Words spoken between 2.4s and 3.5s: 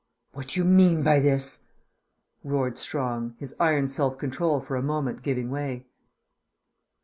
roared Strong,